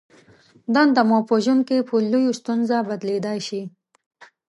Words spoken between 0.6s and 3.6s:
دنده مو په ژوند کې په لویې ستونزه بدلېدای